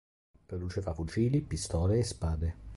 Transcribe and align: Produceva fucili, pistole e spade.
Produceva 0.47 0.93
fucili, 0.95 1.41
pistole 1.41 1.99
e 1.99 2.03
spade. 2.03 2.55